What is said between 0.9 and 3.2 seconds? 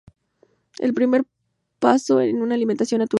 primer paso es una alimentación natural.